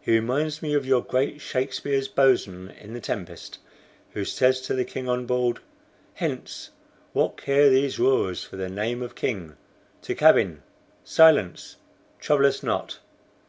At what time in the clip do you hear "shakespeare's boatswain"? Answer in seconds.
1.40-2.70